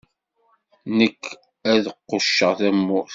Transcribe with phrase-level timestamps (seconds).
[0.97, 1.23] Nekk,
[1.71, 3.09] ad qucceɣ tamurt.